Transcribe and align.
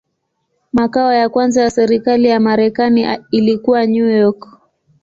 Makao 0.73 1.13
ya 1.13 1.29
kwanza 1.29 1.61
ya 1.61 1.69
serikali 1.71 2.27
ya 2.27 2.39
Marekani 2.39 3.07
ilikuwa 3.31 3.85
New 3.85 4.09
York. 4.09 4.47